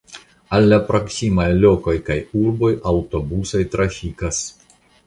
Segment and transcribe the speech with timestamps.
[0.59, 4.43] Al la proksimaj lokoj kaj urboj aŭtobusoj trafikas.